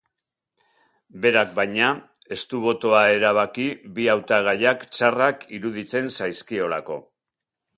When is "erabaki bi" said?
3.17-4.09